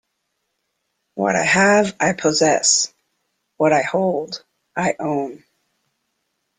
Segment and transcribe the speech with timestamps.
[1.13, 2.91] What I have, I possess;
[3.57, 4.43] what I hold,
[4.75, 5.43] I own.